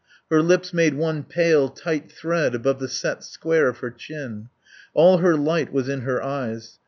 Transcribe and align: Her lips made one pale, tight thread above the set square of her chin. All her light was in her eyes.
Her 0.31 0.41
lips 0.41 0.73
made 0.73 0.95
one 0.95 1.21
pale, 1.21 1.69
tight 1.69 2.11
thread 2.11 2.55
above 2.55 2.79
the 2.79 2.87
set 2.87 3.23
square 3.23 3.67
of 3.67 3.77
her 3.81 3.91
chin. 3.91 4.49
All 4.95 5.19
her 5.19 5.35
light 5.35 5.71
was 5.71 5.87
in 5.87 6.01
her 6.01 6.23
eyes. 6.23 6.79